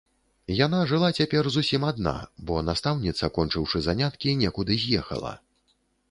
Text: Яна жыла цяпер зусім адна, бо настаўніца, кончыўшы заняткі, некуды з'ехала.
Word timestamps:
Яна 0.65 0.77
жыла 0.91 1.09
цяпер 1.21 1.49
зусім 1.55 1.83
адна, 1.91 2.13
бо 2.49 2.57
настаўніца, 2.69 3.29
кончыўшы 3.35 3.83
заняткі, 3.89 4.33
некуды 4.43 4.79
з'ехала. 4.85 5.35